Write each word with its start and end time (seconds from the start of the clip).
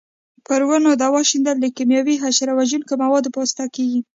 پر 0.47 0.61
ونو 0.69 0.91
دوا 1.03 1.21
شیندل 1.29 1.57
د 1.61 1.65
کېمیاوي 1.77 2.15
حشره 2.23 2.53
وژونکو 2.59 2.93
موادو 3.03 3.33
په 3.33 3.39
واسطه 3.41 3.65
کېږي. 3.75 3.99